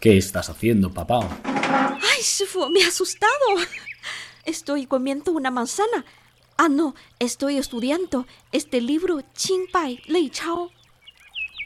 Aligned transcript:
¿Qué 0.00 0.16
estás 0.16 0.48
haciendo, 0.48 0.90
papá? 0.90 1.28
¡Ay, 1.44 2.22
Shifu, 2.22 2.70
me 2.70 2.82
ha 2.82 2.88
asustado! 2.88 3.30
Estoy 4.46 4.86
comiendo 4.86 5.32
una 5.32 5.50
manzana. 5.50 6.06
Ah, 6.56 6.70
no, 6.70 6.94
estoy 7.18 7.58
estudiando 7.58 8.26
este 8.50 8.80
libro 8.80 9.22
Qingbai 9.34 10.00
Lei 10.06 10.30
Chao. 10.30 10.70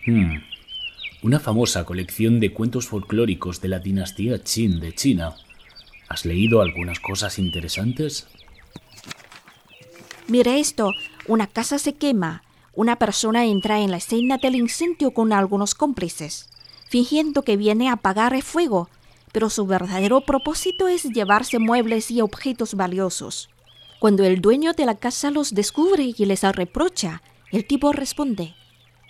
Hmm. 0.06 0.38
Una 1.22 1.38
famosa 1.38 1.84
colección 1.84 2.40
de 2.40 2.52
cuentos 2.52 2.88
folclóricos 2.88 3.60
de 3.60 3.68
la 3.68 3.78
dinastía 3.78 4.42
Qin 4.42 4.80
de 4.80 4.92
China. 4.92 5.36
¿Has 6.08 6.24
leído 6.24 6.60
algunas 6.60 6.98
cosas 6.98 7.38
interesantes? 7.38 8.26
Mire 10.26 10.58
esto, 10.58 10.90
una 11.28 11.46
casa 11.46 11.78
se 11.78 11.94
quema. 11.94 12.42
Una 12.74 12.96
persona 12.96 13.44
entra 13.44 13.80
en 13.80 13.92
la 13.92 13.98
escena 13.98 14.38
del 14.38 14.56
incendio 14.56 15.12
con 15.12 15.32
algunos 15.32 15.76
cómplices, 15.76 16.50
fingiendo 16.94 17.42
que 17.42 17.56
viene 17.56 17.88
a 17.88 17.94
apagar 17.94 18.34
el 18.34 18.44
fuego, 18.44 18.88
pero 19.32 19.50
su 19.50 19.66
verdadero 19.66 20.20
propósito 20.20 20.86
es 20.86 21.02
llevarse 21.02 21.58
muebles 21.58 22.08
y 22.12 22.20
objetos 22.20 22.74
valiosos. 22.74 23.50
Cuando 23.98 24.22
el 24.22 24.40
dueño 24.40 24.74
de 24.74 24.86
la 24.86 24.94
casa 24.94 25.32
los 25.32 25.54
descubre 25.54 26.14
y 26.16 26.24
les 26.24 26.42
reprocha, 26.42 27.20
el 27.50 27.66
tipo 27.66 27.90
responde, 27.90 28.54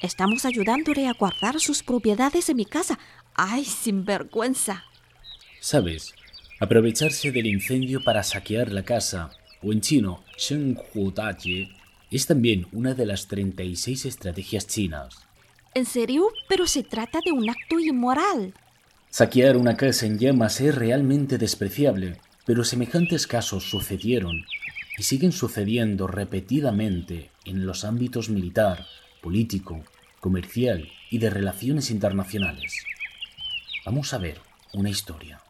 Estamos 0.00 0.46
ayudándole 0.46 1.08
a 1.08 1.12
guardar 1.12 1.60
sus 1.60 1.82
propiedades 1.82 2.48
en 2.48 2.56
mi 2.56 2.64
casa. 2.64 2.98
¡Ay, 3.34 3.66
sinvergüenza! 3.66 4.84
¿Sabes? 5.60 6.14
Aprovecharse 6.60 7.32
del 7.32 7.48
incendio 7.48 8.02
para 8.02 8.22
saquear 8.22 8.72
la 8.72 8.86
casa, 8.86 9.28
o 9.62 9.74
en 9.74 9.82
chino, 9.82 10.24
Shen 10.38 10.78
es 12.10 12.26
también 12.26 12.66
una 12.72 12.94
de 12.94 13.04
las 13.04 13.28
36 13.28 14.06
estrategias 14.06 14.66
chinas. 14.66 15.26
¿En 15.74 15.86
serio? 15.86 16.28
Pero 16.48 16.66
se 16.66 16.84
trata 16.84 17.18
de 17.24 17.32
un 17.32 17.50
acto 17.50 17.80
inmoral. 17.80 18.54
Saquear 19.10 19.56
una 19.56 19.76
casa 19.76 20.06
en 20.06 20.18
llamas 20.18 20.60
es 20.60 20.74
realmente 20.74 21.36
despreciable, 21.36 22.20
pero 22.46 22.64
semejantes 22.64 23.26
casos 23.26 23.68
sucedieron 23.68 24.44
y 24.96 25.02
siguen 25.02 25.32
sucediendo 25.32 26.06
repetidamente 26.06 27.30
en 27.44 27.66
los 27.66 27.84
ámbitos 27.84 28.28
militar, 28.28 28.86
político, 29.20 29.82
comercial 30.20 30.88
y 31.10 31.18
de 31.18 31.30
relaciones 31.30 31.90
internacionales. 31.90 32.84
Vamos 33.84 34.14
a 34.14 34.18
ver 34.18 34.40
una 34.72 34.90
historia. 34.90 35.40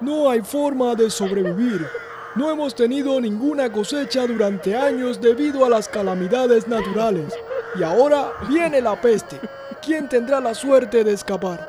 No 0.00 0.30
hay 0.30 0.40
forma 0.40 0.94
de 0.94 1.10
sobrevivir. 1.10 1.86
No 2.34 2.50
hemos 2.50 2.74
tenido 2.74 3.20
ninguna 3.20 3.70
cosecha 3.70 4.26
durante 4.26 4.74
años 4.74 5.20
debido 5.20 5.64
a 5.64 5.68
las 5.68 5.88
calamidades 5.88 6.66
naturales. 6.66 7.34
Y 7.78 7.82
ahora 7.82 8.32
viene 8.48 8.80
la 8.80 8.98
peste. 8.98 9.38
¿Quién 9.82 10.08
tendrá 10.08 10.40
la 10.40 10.54
suerte 10.54 11.04
de 11.04 11.12
escapar? 11.12 11.68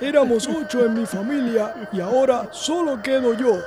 Éramos 0.00 0.48
ocho 0.48 0.84
en 0.84 0.94
mi 0.94 1.06
familia 1.06 1.88
y 1.92 2.00
ahora 2.00 2.48
solo 2.50 3.00
quedo 3.02 3.32
yo. 3.32 3.58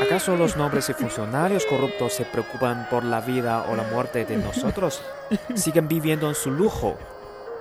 ¿Acaso 0.00 0.34
los 0.34 0.56
nobles 0.56 0.88
y 0.88 0.94
funcionarios 0.94 1.66
corruptos 1.66 2.14
se 2.14 2.24
preocupan 2.24 2.88
por 2.88 3.04
la 3.04 3.20
vida 3.20 3.66
o 3.70 3.76
la 3.76 3.82
muerte 3.82 4.24
de 4.24 4.38
nosotros? 4.38 5.02
Siguen 5.54 5.88
viviendo 5.88 6.28
en 6.28 6.34
su 6.34 6.50
lujo. 6.50 6.96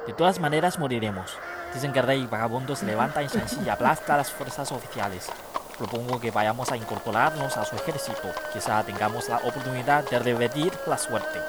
De 0.08 0.14
todas 0.14 0.40
maneras 0.40 0.80
moriremos. 0.80 1.38
Dicen 1.74 1.94
que 1.94 2.00
el 2.00 2.08
rey 2.08 2.26
vagabundo 2.26 2.76
se 2.76 2.86
levanta 2.86 3.22
en 3.22 3.28
Shanxi 3.28 3.58
y 3.66 3.70
aplasta 3.70 4.16
a 4.16 4.18
las 4.18 4.32
fuerzas 4.32 4.72
oficiales. 4.72 5.30
Propongo 5.78 6.20
que 6.20 6.32
vayamos 6.32 6.72
a 6.72 6.78
incorporarnos 6.78 7.56
a 7.56 7.64
su 7.64 7.76
ejército. 7.76 8.28
Quizá 8.52 8.84
tengamos 8.84 9.30
la 9.30 9.38
oportunidad 9.38 10.10
de 10.10 10.20
revertir 10.20 10.74
la 10.88 10.98
suerte. 10.98 11.40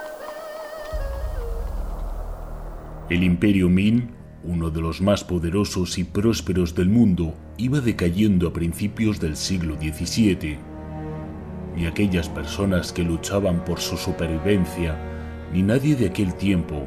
El 3.09 3.25
imperio 3.25 3.69
Min, 3.69 4.15
uno 4.45 4.71
de 4.71 4.81
los 4.81 5.01
más 5.01 5.25
poderosos 5.25 5.99
y 5.99 6.05
prósperos 6.05 6.77
del 6.77 6.89
mundo, 6.89 7.35
iba 7.57 7.81
decayendo 7.81 8.47
a 8.47 8.53
principios 8.53 9.19
del 9.19 9.37
siglo 9.37 9.75
XVII. 9.75 10.59
Ni 11.75 11.87
aquellas 11.87 12.29
personas 12.29 12.93
que 12.93 13.03
luchaban 13.03 13.65
por 13.65 13.81
su 13.81 13.97
supervivencia, 13.97 14.97
ni 15.53 15.63
nadie 15.63 15.97
de 15.97 16.07
aquel 16.07 16.35
tiempo 16.35 16.87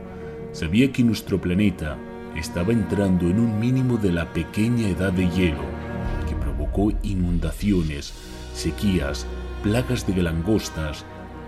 sabía 0.53 0.91
que 0.91 1.03
nuestro 1.03 1.41
planeta 1.41 1.97
estaba 2.35 2.73
entrando 2.73 3.29
en 3.29 3.39
un 3.39 3.59
mínimo 3.59 3.97
de 3.97 4.11
la 4.11 4.31
pequeña 4.33 4.87
edad 4.87 5.11
de 5.11 5.29
hielo, 5.29 5.63
que 6.27 6.35
provocó 6.35 6.91
inundaciones, 7.03 8.13
sequías, 8.53 9.25
plagas 9.61 10.05
de 10.07 10.21
langostas 10.21 11.05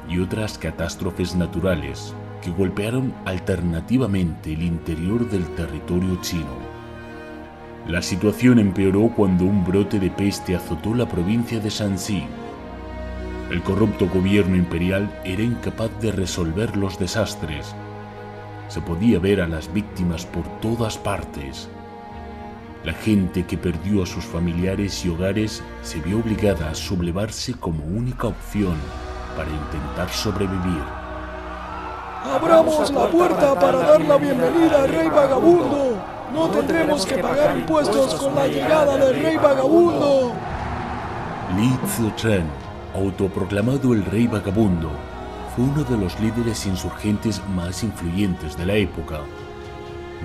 y 0.09 0.19
otras 0.19 0.57
catástrofes 0.57 1.35
naturales 1.35 2.13
que 2.41 2.51
golpearon 2.51 3.13
alternativamente 3.25 4.53
el 4.53 4.62
interior 4.62 5.28
del 5.29 5.45
territorio 5.56 6.19
chino. 6.22 6.75
La 7.88 8.01
situación 8.01 8.59
empeoró 8.59 9.12
cuando 9.16 9.45
un 9.45 9.63
brote 9.66 10.00
de 10.00 10.12
peste 10.12 10.56
azotó 10.56 10.94
la 10.94 11.07
provincia 11.07 11.59
de 11.59 11.69
Shanxi. 11.69 12.24
El 13.51 13.62
corrupto 13.62 14.07
gobierno 14.07 14.56
imperial 14.56 15.22
era 15.24 15.44
incapaz 15.44 15.91
de 16.01 16.12
resolver 16.12 16.78
los 16.78 16.97
desastres. 16.97 17.75
Se 18.68 18.81
podía 18.81 19.20
ver 19.20 19.42
a 19.42 19.48
las 19.48 19.72
víctimas 19.72 20.26
por 20.26 20.44
todas 20.59 20.98
partes. 20.98 21.70
La 22.84 22.94
gente 22.94 23.46
que 23.46 23.58
perdió 23.58 24.03
a 24.03 24.06
sus 24.06 24.24
familiares 24.24 25.06
y 25.06 25.09
hogares 25.09 25.64
se 25.81 26.00
vio 26.02 26.20
obligada 26.20 26.70
a 26.70 26.75
sublevarse 26.75 27.54
como 27.54 27.84
única 27.84 28.28
opción 28.28 28.75
para 29.36 29.50
intentar 29.50 30.09
sobrevivir. 30.09 30.84
Abramos 32.24 32.92
la 32.92 33.08
puerta 33.08 33.59
para 33.59 33.80
dar 33.80 34.02
la 34.02 34.18
bienvenida 34.18 34.84
al 34.84 34.90
rey 34.90 35.09
vagabundo. 35.09 35.98
No 36.34 36.50
tendremos 36.50 37.06
que 37.06 37.18
pagar 37.18 37.58
impuestos 37.58 38.16
con 38.16 38.36
la 38.36 38.48
llegada 38.48 38.98
del 38.98 39.22
rey 39.22 39.38
vagabundo. 39.38 40.34
Li 41.56 41.78
Zichen, 41.88 42.46
autoproclamado 42.96 43.94
el 43.94 44.04
rey 44.06 44.28
vagabundo, 44.28 44.92
fue 45.56 45.64
uno 45.64 45.84
de 45.86 45.98
los 45.98 46.20
líderes 46.20 46.66
insurgentes 46.66 47.42
más 47.56 47.84
influyentes 47.84 48.58
de 48.58 48.66
la 48.66 48.74
época. 48.74 49.22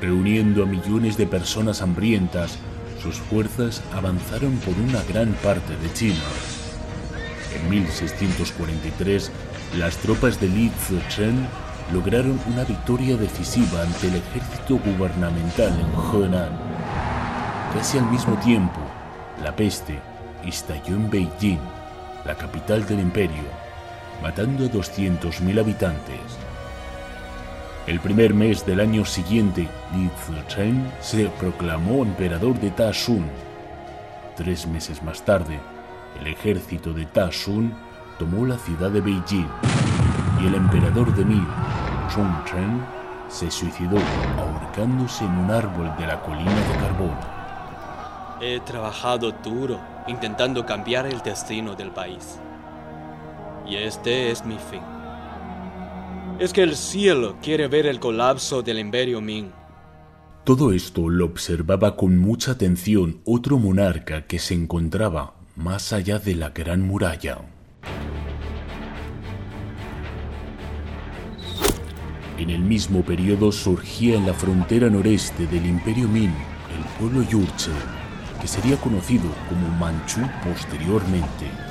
Reuniendo 0.00 0.64
a 0.64 0.66
millones 0.66 1.16
de 1.16 1.26
personas 1.26 1.82
hambrientas, 1.82 2.58
sus 3.00 3.16
fuerzas 3.16 3.82
avanzaron 3.92 4.56
por 4.58 4.74
una 4.74 5.02
gran 5.04 5.32
parte 5.34 5.76
de 5.76 5.92
China. 5.92 6.18
En 7.54 7.70
1643, 7.70 9.30
las 9.78 9.96
tropas 9.98 10.40
de 10.40 10.48
Li 10.48 10.70
Zichen 10.86 11.46
lograron 11.92 12.40
una 12.52 12.64
victoria 12.64 13.16
decisiva 13.16 13.82
ante 13.82 14.08
el 14.08 14.16
ejército 14.16 14.78
gubernamental 14.78 15.72
en 15.78 16.22
Henan. 16.24 16.58
Casi 17.74 17.98
al 17.98 18.10
mismo 18.10 18.34
tiempo, 18.38 18.80
la 19.42 19.54
peste 19.54 20.00
estalló 20.44 20.96
en 20.96 21.08
Beijing, 21.08 21.60
la 22.24 22.34
capital 22.36 22.86
del 22.86 23.00
imperio, 23.00 23.69
matando 24.22 24.66
a 24.66 24.68
200.000 24.68 25.60
habitantes. 25.60 26.20
El 27.86 27.98
primer 28.00 28.34
mes 28.34 28.64
del 28.66 28.80
año 28.80 29.04
siguiente, 29.04 29.68
Li 29.94 30.10
Zichen 30.26 30.92
se 31.00 31.26
proclamó 31.40 32.02
emperador 32.02 32.58
de 32.60 32.70
Ta 32.70 32.90
Shun. 32.92 33.24
Tres 34.36 34.66
meses 34.66 35.02
más 35.02 35.22
tarde, 35.22 35.58
el 36.20 36.26
ejército 36.26 36.92
de 36.92 37.06
Ta 37.06 37.30
Shun 37.30 37.74
tomó 38.18 38.46
la 38.46 38.58
ciudad 38.58 38.90
de 38.90 39.00
Beijing 39.00 39.48
y 40.42 40.46
el 40.46 40.54
emperador 40.54 41.14
de 41.14 41.24
Ming, 41.24 41.48
Chongchen, 42.14 42.84
se 43.28 43.50
suicidó 43.50 43.96
ahorcándose 44.38 45.24
en 45.24 45.38
un 45.38 45.50
árbol 45.50 45.90
de 45.98 46.06
la 46.06 46.20
colina 46.20 46.50
de 46.50 46.78
carbón. 46.78 47.16
He 48.40 48.60
trabajado 48.60 49.32
duro 49.32 49.80
intentando 50.06 50.64
cambiar 50.66 51.06
el 51.06 51.20
destino 51.20 51.74
del 51.74 51.90
país. 51.90 52.40
Y 53.70 53.76
este 53.76 54.32
es 54.32 54.44
mi 54.44 54.56
fin. 54.56 54.82
Es 56.40 56.52
que 56.52 56.64
el 56.64 56.74
cielo 56.74 57.36
quiere 57.40 57.68
ver 57.68 57.86
el 57.86 58.00
colapso 58.00 58.62
del 58.62 58.80
imperio 58.80 59.20
Ming. 59.20 59.52
Todo 60.44 60.72
esto 60.72 61.08
lo 61.08 61.26
observaba 61.26 61.94
con 61.96 62.18
mucha 62.18 62.52
atención 62.52 63.20
otro 63.24 63.58
monarca 63.58 64.26
que 64.26 64.40
se 64.40 64.54
encontraba 64.54 65.34
más 65.54 65.92
allá 65.92 66.18
de 66.18 66.34
la 66.34 66.50
gran 66.50 66.80
muralla. 66.80 67.42
En 72.38 72.50
el 72.50 72.62
mismo 72.62 73.02
periodo 73.04 73.52
surgía 73.52 74.16
en 74.16 74.26
la 74.26 74.34
frontera 74.34 74.90
noreste 74.90 75.46
del 75.46 75.64
Imperio 75.66 76.08
Min 76.08 76.32
el 76.76 76.84
pueblo 76.98 77.22
Yurche, 77.22 77.70
que 78.40 78.48
sería 78.48 78.76
conocido 78.78 79.28
como 79.48 79.68
Manchú 79.78 80.22
posteriormente. 80.42 81.69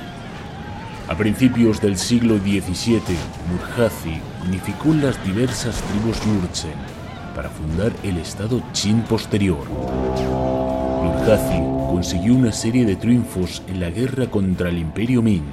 A 1.09 1.17
principios 1.17 1.81
del 1.81 1.97
siglo 1.97 2.37
XVII, 2.37 3.01
Murhazi 3.49 4.21
unificó 4.45 4.93
las 4.93 5.21
diversas 5.25 5.81
tribus 5.81 6.23
Yurchen 6.23 6.77
para 7.35 7.49
fundar 7.49 7.91
el 8.03 8.19
estado 8.19 8.61
Qin 8.73 9.01
posterior. 9.01 9.67
Murhazi 11.01 11.57
consiguió 11.89 12.35
una 12.35 12.51
serie 12.51 12.85
de 12.85 12.95
triunfos 12.95 13.63
en 13.67 13.79
la 13.79 13.89
guerra 13.89 14.27
contra 14.29 14.69
el 14.69 14.77
Imperio 14.77 15.23
Ming, 15.23 15.47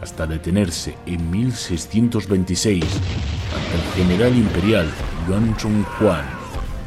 hasta 0.00 0.26
detenerse 0.26 0.96
en 1.04 1.30
1626 1.30 2.82
ante 2.82 3.74
el 3.74 4.06
general 4.06 4.34
imperial 4.34 4.86
Yuan 5.28 5.54
Chonghuan 5.58 6.24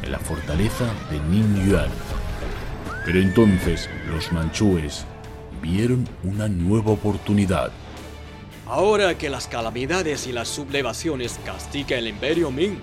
en 0.02 0.10
la 0.10 0.18
fortaleza 0.18 0.86
de 1.08 1.20
Ningyuan. 1.20 1.90
Pero 3.04 3.20
entonces 3.20 3.88
los 4.10 4.32
manchúes 4.32 5.06
vieron 5.62 6.04
una 6.24 6.48
nueva 6.48 6.90
oportunidad. 6.90 7.70
Ahora 8.68 9.16
que 9.16 9.30
las 9.30 9.46
calamidades 9.46 10.26
y 10.26 10.32
las 10.32 10.46
sublevaciones 10.46 11.40
castiga 11.42 11.96
el 11.96 12.06
imperio 12.06 12.50
Ming, 12.50 12.76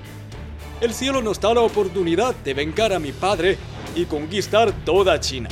el 0.82 0.96
cielo 0.96 1.22
nos 1.22 1.40
da 1.40 1.54
la 1.54 1.62
oportunidad 1.62 2.36
de 2.38 2.56
vengar 2.56 2.92
a 2.92 2.98
mi 2.98 3.12
padre 3.12 3.60
y 3.96 4.06
conquistar 4.06 4.72
toda 4.84 5.20
China. 5.20 5.48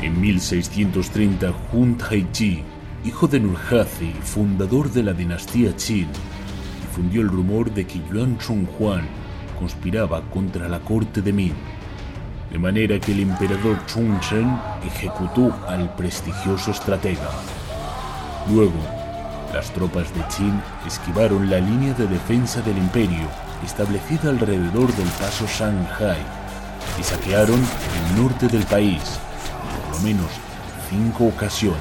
En 0.00 0.18
1630, 0.18 1.52
Hun 1.74 1.98
Taiji, 1.98 2.62
hijo 3.04 3.28
de 3.28 3.38
Nurhaci, 3.38 4.14
fundador 4.22 4.90
de 4.90 5.02
la 5.02 5.12
dinastía 5.12 5.76
Qin, 5.76 6.08
difundió 6.80 7.20
el 7.20 7.28
rumor 7.28 7.70
de 7.70 7.86
que 7.86 8.00
Yuan 8.10 8.38
Chonghuan 8.38 9.06
conspiraba 9.58 10.22
contra 10.30 10.70
la 10.70 10.80
corte 10.80 11.20
de 11.20 11.34
Ming, 11.34 11.75
de 12.50 12.58
manera 12.58 12.98
que 12.98 13.12
el 13.12 13.20
emperador 13.20 13.84
Chongzhen 13.86 14.58
ejecutó 14.84 15.54
al 15.66 15.94
prestigioso 15.96 16.70
estratega. 16.70 17.30
Luego, 18.50 18.78
las 19.52 19.70
tropas 19.70 20.12
de 20.14 20.22
Qin 20.36 20.60
esquivaron 20.86 21.50
la 21.50 21.58
línea 21.58 21.94
de 21.94 22.06
defensa 22.06 22.60
del 22.62 22.78
imperio 22.78 23.28
establecida 23.64 24.30
alrededor 24.30 24.92
del 24.94 25.08
paso 25.20 25.46
Shanghai 25.46 26.18
y 26.98 27.02
saquearon 27.02 27.58
el 27.58 28.22
norte 28.22 28.48
del 28.48 28.64
país 28.64 29.18
por 29.86 29.96
lo 29.96 30.02
menos 30.02 30.30
cinco 30.90 31.26
ocasiones. 31.26 31.80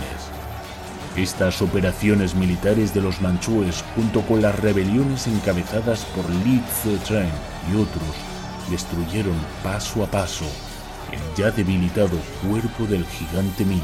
Estas 1.15 1.61
operaciones 1.61 2.35
militares 2.35 2.93
de 2.93 3.01
los 3.01 3.21
manchúes, 3.21 3.83
junto 3.95 4.21
con 4.21 4.41
las 4.41 4.59
rebeliones 4.59 5.27
encabezadas 5.27 6.03
por 6.05 6.29
Li 6.29 6.61
Zicheng 6.81 7.29
y 7.71 7.75
otros, 7.75 8.34
destruyeron 8.69 9.35
paso 9.63 10.03
a 10.03 10.07
paso 10.07 10.45
el 11.11 11.19
ya 11.35 11.51
debilitado 11.51 12.17
cuerpo 12.47 12.85
del 12.85 13.05
gigante 13.05 13.65
Ming. 13.65 13.81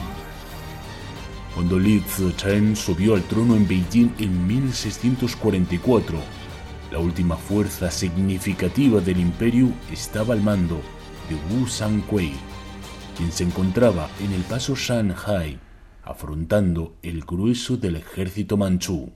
Cuando 1.56 1.78
Li 1.78 2.00
Zicheng 2.00 2.76
subió 2.76 3.16
al 3.16 3.24
trono 3.24 3.56
en 3.56 3.68
Beijing 3.68 4.12
en 4.20 4.48
1644, 4.48 6.18
la 6.92 7.00
última 7.00 7.38
fuerza 7.38 7.92
significativa 7.92 9.02
del 9.02 9.20
imperio 9.20 9.70
estaba 9.92 10.34
al 10.34 10.42
mando 10.42 10.82
de 11.30 11.36
Wu 11.56 11.68
Sanquei, 11.68 12.34
quien 13.18 13.32
se 13.32 13.44
encontraba 13.44 14.10
en 14.20 14.32
el 14.34 14.42
paso 14.44 14.76
Shanghai 14.76 15.60
afrontando 16.04 16.96
el 17.04 17.22
grueso 17.22 17.78
del 17.78 17.96
ejército 17.96 18.58
manchú. 18.58 19.12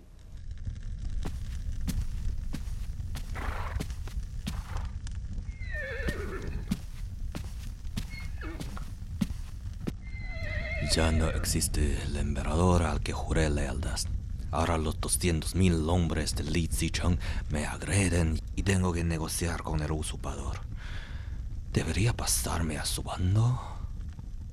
Ya 10.95 11.12
no 11.12 11.27
existe 11.27 12.01
el 12.03 12.15
emperador 12.15 12.83
al 12.83 13.01
que 13.01 13.12
juré 13.12 13.50
lealtad. 13.50 14.00
Ahora 14.50 14.77
los 14.77 14.97
200.000 15.01 15.89
hombres 15.89 16.36
de 16.36 16.45
Li 16.45 16.69
Zicheng 16.71 17.19
me 17.50 17.65
agreden 17.65 18.39
y 18.56 18.63
tengo 18.63 18.94
que 18.94 19.03
negociar 19.03 19.62
con 19.62 19.81
el 19.81 19.92
usurpador. 19.92 20.59
¿Debería 21.74 22.13
pasarme 22.13 22.77
a 22.77 22.86
su 22.86 23.03
bando? 23.03 23.59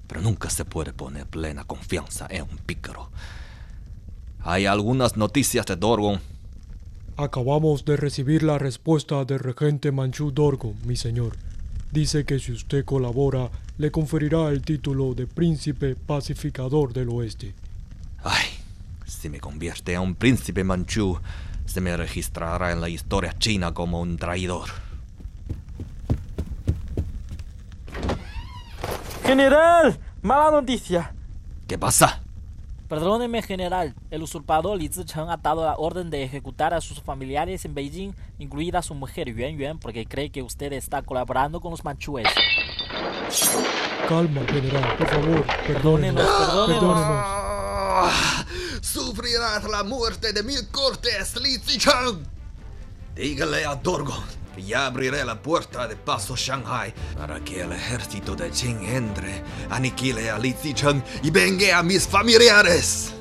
Pero 0.08 0.20
nunca 0.20 0.50
se 0.50 0.64
puede 0.64 0.92
poner 0.92 1.28
plena 1.28 1.62
confianza 1.62 2.26
en 2.28 2.42
un 2.42 2.58
pícaro. 2.58 3.08
Hay 4.40 4.66
algunas 4.66 5.16
noticias 5.16 5.64
de 5.66 5.76
Dorgon. 5.76 6.18
Acabamos 7.16 7.84
de 7.84 7.96
recibir 7.96 8.42
la 8.42 8.58
respuesta 8.58 9.24
del 9.24 9.38
regente 9.38 9.92
Manchu 9.92 10.32
Dorgo, 10.32 10.74
mi 10.86 10.96
señor. 10.96 11.36
Dice 11.92 12.24
que 12.24 12.38
si 12.38 12.52
usted 12.52 12.86
colabora, 12.86 13.50
le 13.76 13.90
conferirá 13.90 14.48
el 14.48 14.62
título 14.62 15.12
de 15.12 15.26
príncipe 15.26 15.94
pacificador 15.94 16.94
del 16.94 17.10
oeste. 17.10 17.52
Ay, 18.24 18.46
si 19.04 19.28
me 19.28 19.38
convierte 19.38 19.92
en 19.92 20.00
un 20.00 20.14
príncipe 20.14 20.64
manchú, 20.64 21.20
se 21.66 21.82
me 21.82 21.94
registrará 21.94 22.72
en 22.72 22.80
la 22.80 22.88
historia 22.88 23.34
china 23.38 23.74
como 23.74 24.00
un 24.00 24.16
traidor. 24.16 24.70
General, 29.24 29.98
mala 30.22 30.50
noticia. 30.50 31.12
¿Qué 31.68 31.76
pasa? 31.76 32.21
Perdóneme, 32.92 33.40
general. 33.40 33.94
El 34.10 34.22
usurpador 34.22 34.76
Li 34.76 34.86
Zicheng 34.88 35.30
ha 35.30 35.38
dado 35.38 35.64
la 35.64 35.76
orden 35.78 36.10
de 36.10 36.24
ejecutar 36.24 36.74
a 36.74 36.80
sus 36.82 37.00
familiares 37.00 37.64
en 37.64 37.74
Beijing, 37.74 38.12
incluida 38.38 38.80
a 38.80 38.82
su 38.82 38.94
mujer 38.94 39.34
Yuan 39.34 39.56
Yuan, 39.56 39.78
porque 39.78 40.04
cree 40.04 40.28
que 40.30 40.42
usted 40.42 40.74
está 40.74 41.00
colaborando 41.00 41.58
con 41.58 41.70
los 41.70 41.82
manchúes. 41.84 42.28
Calma, 44.06 44.42
general, 44.46 44.96
por 44.98 45.08
favor, 45.08 45.46
Perdónenos, 45.66 46.22
perdónenos. 46.22 46.68
perdónenos. 46.68 47.24
Ah, 47.24 48.44
Sufrirás 48.82 49.64
la 49.70 49.84
muerte 49.84 50.34
de 50.34 50.42
mil 50.42 50.68
cortes, 50.70 51.40
Li 51.40 51.56
Zicheng. 51.60 52.26
Dígale 53.14 53.64
a 53.64 53.74
Dorgon 53.76 54.41
ya 54.56 54.87
abriré 54.87 55.25
la 55.25 55.40
puerta 55.40 55.88
de 55.88 55.96
paso 55.96 56.37
Shanghai 56.37 56.93
para 57.16 57.40
que 57.40 57.62
el 57.62 57.72
ejército 57.72 58.34
de 58.37 58.50
Qin 58.50 58.78
entre, 58.84 59.43
aniquile 59.70 60.31
a 60.31 60.38
Li 60.38 60.52
Zicheng 60.52 61.02
y 61.22 61.31
vengue 61.31 61.72
a 61.72 61.82
mis 61.82 62.06
familiares. 62.06 63.14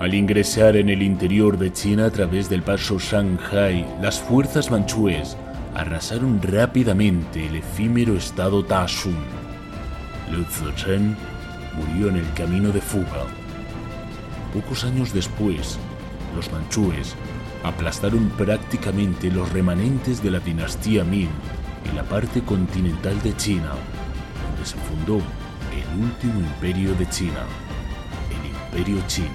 Al 0.00 0.12
ingresar 0.12 0.76
en 0.76 0.90
el 0.90 1.02
interior 1.02 1.56
de 1.56 1.72
China 1.72 2.06
a 2.06 2.10
través 2.10 2.50
del 2.50 2.62
paso 2.62 2.98
Shanghai, 2.98 3.86
las 4.02 4.20
fuerzas 4.20 4.70
manchúes 4.70 5.36
arrasaron 5.74 6.42
rápidamente 6.42 7.46
el 7.46 7.56
efímero 7.56 8.16
estado 8.16 8.64
Tashun. 8.64 9.16
Liu 10.30 10.44
Zicheng 10.44 11.16
murió 11.74 12.08
en 12.08 12.16
el 12.16 12.32
camino 12.34 12.70
de 12.70 12.80
fuga. 12.80 13.26
Pocos 14.52 14.84
años 14.84 15.12
después, 15.12 15.78
los 16.36 16.50
manchúes 16.52 17.14
aplastaron 17.64 18.28
prácticamente 18.36 19.30
los 19.30 19.50
remanentes 19.50 20.22
de 20.22 20.30
la 20.30 20.38
dinastía 20.38 21.02
Ming 21.02 21.30
en 21.86 21.96
la 21.96 22.04
parte 22.04 22.42
continental 22.42 23.20
de 23.22 23.34
China, 23.36 23.72
donde 24.46 24.66
se 24.66 24.76
fundó 24.76 25.16
el 25.16 26.02
último 26.02 26.40
imperio 26.40 26.94
de 26.94 27.08
China, 27.08 27.46
el 28.30 28.78
Imperio 28.78 29.02
Qin. 29.08 29.28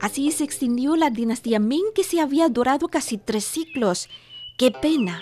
Así 0.00 0.30
se 0.32 0.44
extinguió 0.44 0.96
la 0.96 1.10
dinastía 1.10 1.58
Ming 1.58 1.92
que 1.94 2.04
se 2.04 2.20
había 2.20 2.48
durado 2.48 2.88
casi 2.88 3.18
tres 3.18 3.44
siglos. 3.44 4.08
¡Qué 4.56 4.70
pena! 4.70 5.20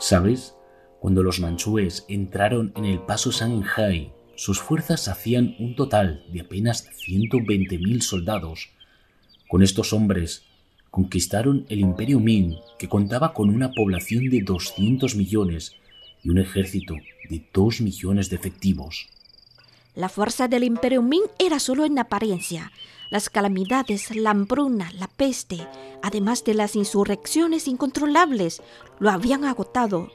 ¿Sabes? 0.00 0.54
Cuando 0.98 1.22
los 1.22 1.40
manchúes 1.40 2.06
entraron 2.08 2.72
en 2.74 2.86
el 2.86 3.00
paso 3.00 3.32
Shanghai, 3.32 4.10
sus 4.34 4.58
fuerzas 4.58 5.08
hacían 5.08 5.54
un 5.58 5.76
total 5.76 6.24
de 6.32 6.40
apenas 6.40 6.88
120.000 7.06 8.00
soldados. 8.00 8.70
Con 9.46 9.62
estos 9.62 9.92
hombres 9.92 10.44
conquistaron 10.90 11.66
el 11.68 11.80
imperio 11.80 12.18
Ming, 12.18 12.56
que 12.78 12.88
contaba 12.88 13.34
con 13.34 13.50
una 13.50 13.72
población 13.72 14.30
de 14.30 14.40
200 14.40 15.16
millones 15.16 15.76
y 16.24 16.30
un 16.30 16.38
ejército 16.38 16.94
de 17.28 17.46
2 17.52 17.82
millones 17.82 18.30
de 18.30 18.36
efectivos. 18.36 19.10
La 19.94 20.08
fuerza 20.08 20.46
del 20.46 20.62
imperio 20.62 21.02
Ming 21.02 21.24
era 21.38 21.58
solo 21.58 21.84
en 21.84 21.98
apariencia. 21.98 22.70
Las 23.10 23.28
calamidades, 23.28 24.14
la 24.14 24.30
hambruna, 24.30 24.92
la 24.92 25.08
peste, 25.08 25.66
además 26.00 26.44
de 26.44 26.54
las 26.54 26.76
insurrecciones 26.76 27.66
incontrolables, 27.66 28.62
lo 29.00 29.10
habían 29.10 29.44
agotado. 29.44 30.08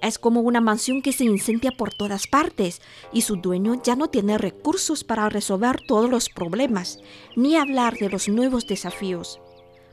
Es 0.00 0.18
como 0.18 0.40
una 0.40 0.60
mansión 0.60 1.02
que 1.02 1.12
se 1.12 1.24
incendia 1.24 1.72
por 1.72 1.92
todas 1.94 2.28
partes 2.28 2.80
y 3.12 3.22
su 3.22 3.36
dueño 3.36 3.82
ya 3.82 3.96
no 3.96 4.08
tiene 4.08 4.38
recursos 4.38 5.02
para 5.02 5.28
resolver 5.28 5.80
todos 5.86 6.08
los 6.08 6.28
problemas, 6.28 7.00
ni 7.34 7.56
hablar 7.56 7.96
de 7.98 8.08
los 8.08 8.28
nuevos 8.28 8.66
desafíos. 8.66 9.40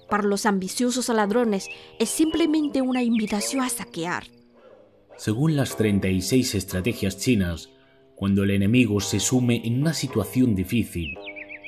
Para 0.08 0.24
los 0.24 0.46
ambiciosos 0.46 1.10
ladrones 1.10 1.68
es 1.98 2.10
simplemente 2.10 2.82
una 2.82 3.02
invitación 3.02 3.64
a 3.64 3.70
saquear. 3.70 4.28
Según 5.18 5.56
las 5.56 5.76
36 5.78 6.56
estrategias 6.56 7.18
chinas, 7.18 7.70
cuando 8.20 8.44
el 8.44 8.52
enemigo 8.52 9.00
se 9.00 9.18
sume 9.18 9.62
en 9.64 9.80
una 9.80 9.94
situación 9.94 10.54
difícil, 10.54 11.18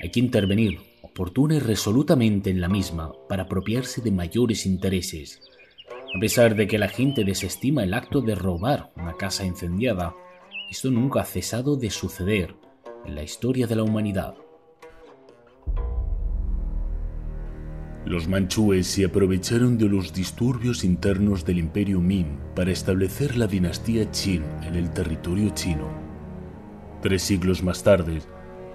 hay 0.03 0.09
que 0.09 0.19
intervenir 0.19 0.79
oportuna 1.01 1.55
y 1.55 1.59
resolutamente 1.59 2.49
en 2.49 2.59
la 2.59 2.67
misma 2.67 3.13
para 3.29 3.43
apropiarse 3.43 4.01
de 4.01 4.11
mayores 4.11 4.65
intereses. 4.65 5.39
A 6.13 6.19
pesar 6.19 6.55
de 6.55 6.67
que 6.67 6.77
la 6.77 6.89
gente 6.89 7.23
desestima 7.23 7.85
el 7.85 7.93
acto 7.93 8.19
de 8.19 8.35
robar 8.35 8.91
una 8.97 9.13
casa 9.13 9.45
incendiada, 9.45 10.13
esto 10.69 10.91
nunca 10.91 11.21
ha 11.21 11.23
cesado 11.23 11.77
de 11.77 11.89
suceder 11.89 12.53
en 13.05 13.15
la 13.15 13.23
historia 13.23 13.65
de 13.65 13.77
la 13.77 13.83
humanidad. 13.83 14.35
Los 18.05 18.27
manchúes 18.27 18.87
se 18.87 19.05
aprovecharon 19.05 19.77
de 19.77 19.85
los 19.85 20.13
disturbios 20.13 20.83
internos 20.83 21.45
del 21.45 21.59
imperio 21.59 22.01
Min 22.01 22.37
para 22.57 22.71
establecer 22.71 23.37
la 23.37 23.47
dinastía 23.47 24.11
Qin 24.11 24.43
en 24.63 24.75
el 24.75 24.91
territorio 24.91 25.51
chino. 25.51 26.10
Tres 27.01 27.23
siglos 27.23 27.63
más 27.63 27.83
tarde, 27.83 28.21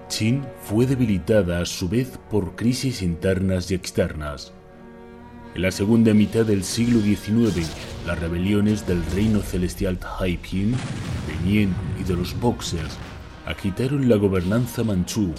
Qin 0.09 0.45
fue 0.61 0.85
debilitada 0.85 1.61
a 1.61 1.65
su 1.65 1.87
vez 1.87 2.19
por 2.29 2.55
crisis 2.55 3.01
internas 3.01 3.71
y 3.71 3.75
externas. 3.75 4.53
En 5.55 5.61
la 5.61 5.71
segunda 5.71 6.13
mitad 6.13 6.45
del 6.45 6.63
siglo 6.63 6.99
XIX, 6.99 7.69
las 8.05 8.19
rebeliones 8.19 8.85
del 8.85 9.03
reino 9.15 9.41
celestial 9.41 9.97
Taiping, 9.97 10.71
de 10.71 11.45
Nian 11.45 11.73
y 11.99 12.03
de 12.03 12.15
los 12.15 12.37
Boxers 12.39 12.97
agitaron 13.45 14.09
la 14.09 14.17
gobernanza 14.17 14.83
manchú, 14.83 15.33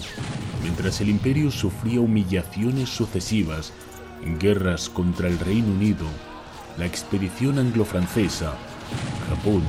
mientras 0.63 0.99
el 0.99 1.09
imperio 1.09 1.51
sufría 1.51 2.01
humillaciones 2.01 2.89
sucesivas 2.89 3.71
guerras 4.39 4.89
contra 4.89 5.27
el 5.27 5.37
Reino 5.39 5.71
Unido, 5.71 6.05
la 6.77 6.85
expedición 6.85 7.59
anglo-francesa, 7.59 8.53
Japón, 9.29 9.63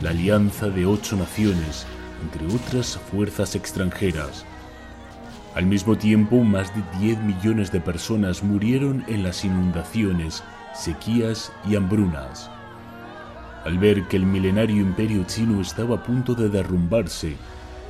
la 0.00 0.10
alianza 0.10 0.68
de 0.68 0.86
ocho 0.86 1.16
naciones, 1.16 1.86
entre 2.22 2.46
otras 2.46 2.98
fuerzas 3.10 3.54
extranjeras. 3.54 4.44
Al 5.54 5.66
mismo 5.66 5.98
tiempo, 5.98 6.44
más 6.44 6.72
de 6.74 6.82
10 7.00 7.18
millones 7.20 7.72
de 7.72 7.80
personas 7.80 8.42
murieron 8.42 9.04
en 9.08 9.24
las 9.24 9.44
inundaciones, 9.44 10.44
sequías 10.74 11.52
y 11.68 11.74
hambrunas. 11.74 12.50
Al 13.64 13.78
ver 13.78 14.04
que 14.04 14.16
el 14.16 14.24
milenario 14.24 14.80
imperio 14.80 15.24
chino 15.24 15.60
estaba 15.60 15.96
a 15.96 16.02
punto 16.02 16.34
de 16.34 16.48
derrumbarse, 16.48 17.36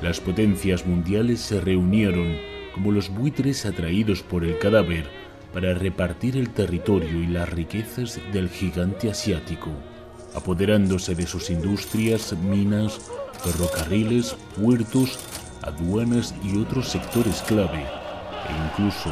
las 0.01 0.19
potencias 0.19 0.85
mundiales 0.85 1.39
se 1.39 1.61
reunieron 1.61 2.35
como 2.73 2.91
los 2.91 3.09
buitres 3.09 3.65
atraídos 3.65 4.23
por 4.23 4.43
el 4.43 4.57
cadáver 4.57 5.07
para 5.53 5.73
repartir 5.73 6.37
el 6.37 6.49
territorio 6.49 7.21
y 7.21 7.27
las 7.27 7.49
riquezas 7.49 8.19
del 8.33 8.49
gigante 8.49 9.11
asiático, 9.11 9.69
apoderándose 10.33 11.13
de 11.13 11.27
sus 11.27 11.49
industrias, 11.49 12.33
minas, 12.37 12.99
ferrocarriles, 13.39 14.35
puertos, 14.59 15.19
aduanas 15.61 16.33
y 16.43 16.57
otros 16.57 16.89
sectores 16.89 17.41
clave, 17.43 17.81
e 17.81 18.67
incluso 18.69 19.09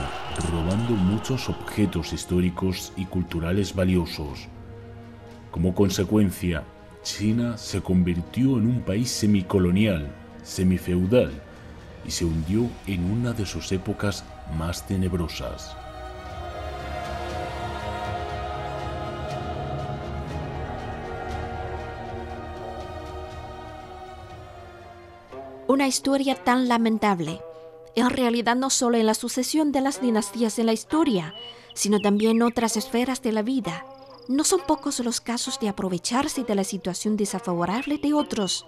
robando 0.52 0.94
muchos 0.94 1.50
objetos 1.50 2.14
históricos 2.14 2.94
y 2.96 3.06
culturales 3.06 3.74
valiosos. 3.76 4.48
Como 5.52 5.74
consecuencia, 5.74 6.64
China 7.04 7.58
se 7.58 7.82
convirtió 7.82 8.58
en 8.58 8.68
un 8.68 8.82
país 8.82 9.10
semicolonial, 9.10 10.12
semifeudal, 10.44 11.32
y 12.06 12.12
se 12.12 12.26
hundió 12.26 12.70
en 12.88 13.12
una 13.12 13.34
de 13.34 13.46
sus 13.46 13.72
épocas 13.72 14.24
más 14.58 14.86
tenebrosas. 14.88 15.76
Una 25.80 25.88
historia 25.88 26.36
tan 26.36 26.68
lamentable. 26.68 27.40
En 27.96 28.10
realidad 28.10 28.58
no 28.58 28.70
solo 28.70 28.98
en 28.98 29.06
la 29.06 29.14
sucesión 29.14 29.72
de 29.72 29.80
las 29.80 30.02
dinastías 30.02 30.60
en 30.60 30.66
la 30.66 30.74
historia, 30.74 31.34
sino 31.74 32.02
también 32.02 32.32
en 32.32 32.42
otras 32.42 32.76
esferas 32.76 33.22
de 33.22 33.32
la 33.32 33.44
vida. 33.44 33.86
No 34.28 34.44
son 34.44 34.60
pocos 34.68 35.00
los 35.00 35.22
casos 35.22 35.58
de 35.62 35.70
aprovecharse 35.70 36.44
de 36.44 36.54
la 36.54 36.66
situación 36.66 37.16
desfavorable 37.16 37.98
de 37.98 38.14
otros. 38.14 38.66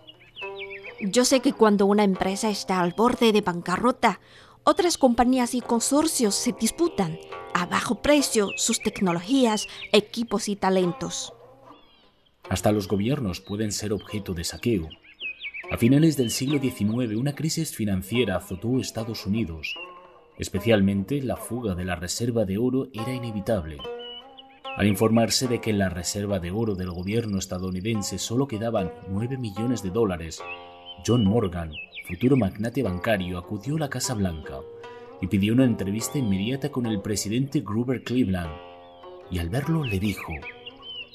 Yo 1.02 1.26
sé 1.26 1.42
que 1.42 1.52
cuando 1.52 1.86
una 1.86 2.06
empresa 2.06 2.50
está 2.50 2.80
al 2.80 2.94
borde 2.94 3.34
de 3.34 3.42
bancarrota, 3.42 4.22
otras 4.64 4.98
compañías 4.98 5.54
y 5.54 5.60
consorcios 5.60 6.34
se 6.36 6.54
disputan 6.54 7.20
a 7.54 7.66
bajo 7.66 7.96
precio 7.96 8.52
sus 8.56 8.80
tecnologías, 8.80 9.68
equipos 9.92 10.48
y 10.48 10.56
talentos. 10.56 11.34
Hasta 12.48 12.72
los 12.72 12.88
gobiernos 12.88 13.42
pueden 13.42 13.74
ser 13.74 13.92
objeto 13.92 14.34
de 14.34 14.46
saqueo. 14.46 14.88
A 15.72 15.78
finales 15.78 16.18
del 16.18 16.32
siglo 16.32 16.60
XIX, 16.60 17.16
una 17.16 17.34
crisis 17.34 17.74
financiera 17.74 18.36
azotó 18.36 18.78
Estados 18.78 19.26
Unidos. 19.26 19.74
Especialmente, 20.38 21.22
la 21.22 21.38
fuga 21.38 21.76
de 21.76 21.86
la 21.86 21.96
reserva 21.96 22.44
de 22.44 22.58
oro 22.58 22.90
era 22.92 23.14
inevitable. 23.14 23.78
Al 24.76 24.86
informarse 24.86 25.48
de 25.48 25.62
que 25.62 25.70
en 25.70 25.80
la 25.80 25.88
reserva 25.88 26.42
de 26.42 26.52
oro 26.52 26.76
del 26.76 26.92
gobierno 26.92 27.40
estadounidense 27.40 28.18
solo 28.20 28.50
quedaban 28.50 28.92
9 29.08 29.38
millones 29.38 29.82
de 29.82 29.92
dólares, 29.92 30.44
John 31.08 31.24
Morgan, 31.24 31.72
futuro 32.06 32.36
magnate 32.36 32.84
bancario, 32.84 33.38
acudió 33.38 33.78
a 33.78 33.80
la 33.80 33.90
Casa 33.90 34.14
Blanca 34.14 34.60
y 35.22 35.28
pidió 35.28 35.54
una 35.54 35.64
entrevista 35.64 36.18
inmediata 36.18 36.70
con 36.70 36.86
el 36.86 37.02
presidente 37.02 37.62
Grover 37.62 38.04
Cleveland. 38.04 38.52
Y 39.32 39.40
al 39.40 39.48
verlo 39.48 39.86
le 39.86 40.00
dijo, 40.00 40.34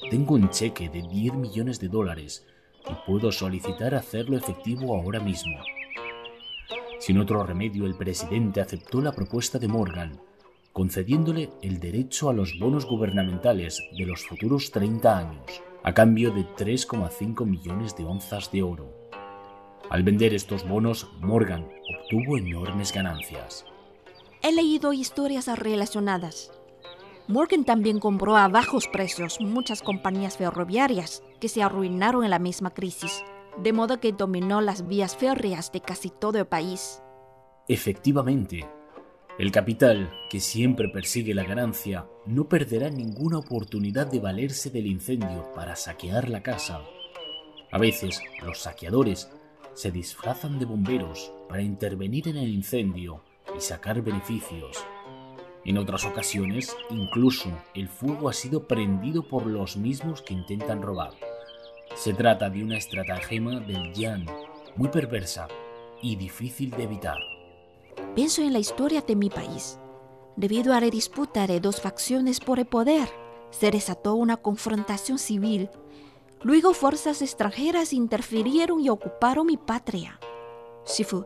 tengo 0.09 0.33
un 0.33 0.49
cheque 0.49 0.89
de 0.89 1.03
10 1.03 1.35
millones 1.35 1.79
de 1.79 1.89
dólares 1.89 2.43
puedo 3.05 3.31
solicitar 3.31 3.95
hacerlo 3.95 4.37
efectivo 4.37 4.95
ahora 4.95 5.19
mismo. 5.19 5.57
Sin 6.99 7.19
otro 7.19 7.43
remedio, 7.43 7.85
el 7.85 7.95
presidente 7.95 8.61
aceptó 8.61 9.01
la 9.01 9.11
propuesta 9.11 9.59
de 9.59 9.67
Morgan, 9.67 10.19
concediéndole 10.73 11.49
el 11.61 11.79
derecho 11.79 12.29
a 12.29 12.33
los 12.33 12.57
bonos 12.59 12.85
gubernamentales 12.85 13.81
de 13.97 14.05
los 14.05 14.25
futuros 14.25 14.71
30 14.71 15.17
años, 15.17 15.63
a 15.83 15.93
cambio 15.93 16.31
de 16.31 16.41
3,5 16.41 17.45
millones 17.45 17.95
de 17.95 18.05
onzas 18.05 18.51
de 18.51 18.63
oro. 18.63 18.93
Al 19.89 20.03
vender 20.03 20.33
estos 20.33 20.67
bonos, 20.67 21.09
Morgan 21.21 21.67
obtuvo 22.01 22.37
enormes 22.37 22.91
ganancias. 22.91 23.65
He 24.41 24.51
leído 24.51 24.91
historias 24.93 25.47
relacionadas. 25.57 26.51
Morgan 27.27 27.63
también 27.63 27.99
compró 27.99 28.37
a 28.37 28.47
bajos 28.47 28.87
precios 28.87 29.39
muchas 29.39 29.81
compañías 29.81 30.37
ferroviarias 30.37 31.23
que 31.39 31.49
se 31.49 31.63
arruinaron 31.63 32.23
en 32.23 32.29
la 32.29 32.39
misma 32.39 32.73
crisis, 32.73 33.23
de 33.61 33.73
modo 33.73 33.99
que 33.99 34.11
dominó 34.11 34.61
las 34.61 34.87
vías 34.87 35.15
férreas 35.15 35.71
de 35.71 35.81
casi 35.81 36.09
todo 36.09 36.39
el 36.39 36.45
país. 36.45 37.01
Efectivamente, 37.67 38.67
el 39.39 39.51
capital, 39.51 40.11
que 40.31 40.39
siempre 40.39 40.89
persigue 40.89 41.35
la 41.35 41.43
ganancia, 41.43 42.07
no 42.25 42.49
perderá 42.49 42.89
ninguna 42.89 43.37
oportunidad 43.37 44.07
de 44.07 44.19
valerse 44.19 44.71
del 44.71 44.87
incendio 44.87 45.51
para 45.53 45.75
saquear 45.75 46.27
la 46.27 46.41
casa. 46.41 46.81
A 47.71 47.77
veces, 47.77 48.19
los 48.43 48.59
saqueadores 48.59 49.29
se 49.75 49.91
disfrazan 49.91 50.57
de 50.57 50.65
bomberos 50.65 51.31
para 51.47 51.61
intervenir 51.61 52.27
en 52.29 52.37
el 52.37 52.49
incendio 52.49 53.21
y 53.55 53.61
sacar 53.61 54.01
beneficios. 54.01 54.83
En 55.63 55.77
otras 55.77 56.05
ocasiones, 56.05 56.75
incluso 56.89 57.51
el 57.75 57.89
fuego 57.89 58.29
ha 58.29 58.33
sido 58.33 58.67
prendido 58.67 59.27
por 59.27 59.45
los 59.45 59.77
mismos 59.77 60.23
que 60.23 60.33
intentan 60.33 60.81
robar. 60.81 61.11
Se 61.95 62.13
trata 62.13 62.49
de 62.49 62.63
una 62.63 62.77
estratagema 62.77 63.59
del 63.59 63.93
Yan, 63.93 64.25
muy 64.75 64.89
perversa 64.89 65.47
y 66.01 66.15
difícil 66.15 66.71
de 66.71 66.83
evitar. 66.83 67.17
Pienso 68.15 68.41
en 68.41 68.53
la 68.53 68.59
historia 68.59 69.01
de 69.01 69.15
mi 69.15 69.29
país. 69.29 69.79
Debido 70.35 70.73
a 70.73 70.81
la 70.81 70.89
disputa 70.89 71.47
de 71.47 71.59
dos 71.59 71.81
facciones 71.81 72.39
por 72.39 72.59
el 72.59 72.65
poder, 72.65 73.09
se 73.49 73.71
desató 73.71 74.13
una 74.13 74.37
confrontación 74.37 75.17
civil 75.17 75.69
Luego 76.43 76.73
fuerzas 76.73 77.21
extranjeras 77.21 77.93
interfirieron 77.93 78.79
y 78.79 78.89
ocuparon 78.89 79.47
mi 79.47 79.57
patria. 79.57 80.19
Shifu, 80.85 81.25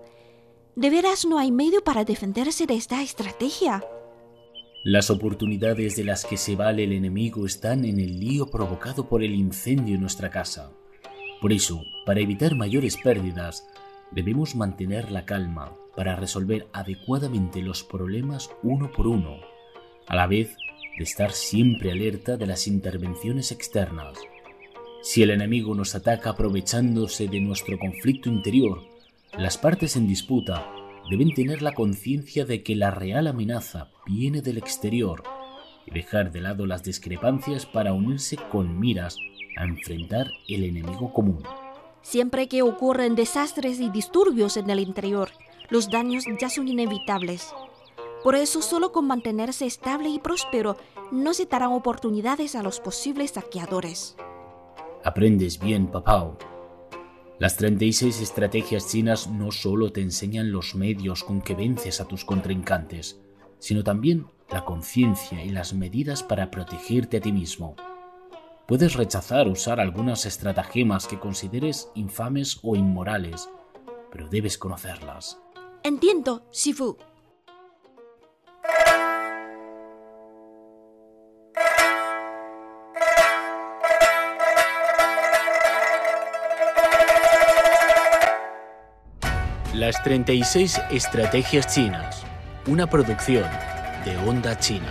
¿de 0.75 0.89
veras 0.89 1.25
no 1.25 1.37
hay 1.37 1.51
medio 1.51 1.83
para 1.83 2.05
defenderse 2.05 2.65
de 2.65 2.75
esta 2.75 3.01
estrategia? 3.01 3.83
Las 4.83 5.11
oportunidades 5.11 5.95
de 5.95 6.03
las 6.03 6.25
que 6.25 6.37
se 6.37 6.55
vale 6.55 6.85
el 6.85 6.93
enemigo 6.93 7.45
están 7.45 7.85
en 7.85 7.99
el 7.99 8.19
lío 8.19 8.47
provocado 8.47 9.07
por 9.07 9.21
el 9.21 9.35
incendio 9.35 9.93
en 9.93 10.01
nuestra 10.01 10.31
casa. 10.31 10.71
Por 11.39 11.53
eso, 11.53 11.83
para 12.03 12.19
evitar 12.19 12.55
mayores 12.55 12.97
pérdidas, 12.97 13.67
debemos 14.09 14.55
mantener 14.55 15.11
la 15.11 15.23
calma 15.23 15.75
para 15.95 16.15
resolver 16.15 16.67
adecuadamente 16.73 17.61
los 17.61 17.83
problemas 17.83 18.49
uno 18.63 18.91
por 18.91 19.05
uno, 19.05 19.37
a 20.07 20.15
la 20.15 20.25
vez 20.25 20.57
de 20.97 21.03
estar 21.03 21.31
siempre 21.31 21.91
alerta 21.91 22.35
de 22.35 22.47
las 22.47 22.65
intervenciones 22.65 23.51
externas. 23.51 24.17
Si 25.03 25.21
el 25.21 25.29
enemigo 25.29 25.75
nos 25.75 25.93
ataca 25.93 26.31
aprovechándose 26.31 27.27
de 27.27 27.39
nuestro 27.39 27.77
conflicto 27.77 28.29
interior, 28.29 28.81
las 29.37 29.59
partes 29.59 29.95
en 29.95 30.07
disputa 30.07 30.65
deben 31.11 31.33
tener 31.33 31.61
la 31.61 31.73
conciencia 31.73 32.45
de 32.45 32.63
que 32.63 32.73
la 32.73 32.89
real 32.89 33.27
amenaza 33.27 33.89
viene 34.05 34.41
del 34.41 34.57
exterior 34.57 35.23
y 35.85 35.91
dejar 35.91 36.31
de 36.31 36.39
lado 36.39 36.65
las 36.65 36.83
discrepancias 36.83 37.65
para 37.65 37.91
unirse 37.91 38.37
con 38.49 38.79
miras 38.79 39.17
a 39.57 39.65
enfrentar 39.65 40.31
el 40.47 40.63
enemigo 40.63 41.11
común. 41.11 41.43
Siempre 42.01 42.47
que 42.47 42.61
ocurren 42.61 43.15
desastres 43.15 43.81
y 43.81 43.89
disturbios 43.89 44.55
en 44.55 44.69
el 44.69 44.79
interior, 44.79 45.31
los 45.69 45.89
daños 45.89 46.23
ya 46.39 46.49
son 46.49 46.69
inevitables. 46.69 47.53
Por 48.23 48.35
eso 48.35 48.61
solo 48.61 48.93
con 48.93 49.05
mantenerse 49.05 49.65
estable 49.65 50.07
y 50.07 50.19
próspero 50.19 50.77
no 51.11 51.33
se 51.33 51.45
darán 51.45 51.73
oportunidades 51.73 52.55
a 52.55 52.63
los 52.63 52.79
posibles 52.79 53.31
saqueadores. 53.31 54.15
Aprendes 55.03 55.59
bien, 55.59 55.87
Papao. 55.87 56.37
Las 57.41 57.57
36 57.57 58.21
estrategias 58.21 58.87
chinas 58.87 59.27
no 59.27 59.51
solo 59.51 59.91
te 59.91 59.99
enseñan 59.99 60.51
los 60.51 60.75
medios 60.75 61.23
con 61.23 61.41
que 61.41 61.55
vences 61.55 61.99
a 61.99 62.07
tus 62.07 62.23
contrincantes, 62.23 63.19
sino 63.57 63.83
también 63.83 64.27
la 64.51 64.63
conciencia 64.63 65.43
y 65.43 65.49
las 65.49 65.73
medidas 65.73 66.21
para 66.21 66.51
protegerte 66.51 67.17
a 67.17 67.19
ti 67.19 67.31
mismo. 67.31 67.75
Puedes 68.67 68.93
rechazar 68.93 69.47
usar 69.47 69.79
algunas 69.79 70.27
estratagemas 70.27 71.07
que 71.07 71.17
consideres 71.17 71.89
infames 71.95 72.59
o 72.61 72.75
inmorales, 72.75 73.49
pero 74.11 74.27
debes 74.27 74.59
conocerlas. 74.59 75.39
Entiendo, 75.81 76.45
Shifu. 76.51 76.95
Las 89.81 90.03
36 90.03 90.79
Estrategias 90.91 91.65
Chinas, 91.65 92.23
una 92.67 92.85
producción 92.85 93.49
de 94.05 94.15
Onda 94.29 94.55
China. 94.59 94.85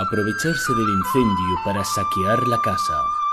Aprovecharse 0.00 0.72
del 0.74 0.88
incendio 0.88 1.56
para 1.64 1.84
saquear 1.84 2.48
la 2.48 2.58
casa. 2.64 3.27